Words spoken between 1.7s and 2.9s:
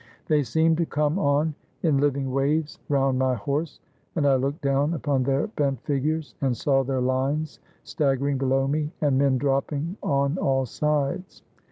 in living waves